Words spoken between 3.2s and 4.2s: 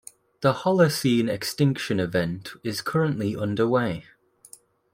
under way.